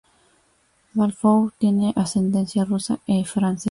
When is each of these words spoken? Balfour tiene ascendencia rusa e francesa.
Balfour 0.95 1.53
tiene 1.59 1.93
ascendencia 1.95 2.63
rusa 2.65 2.99
e 3.05 3.23
francesa. 3.23 3.59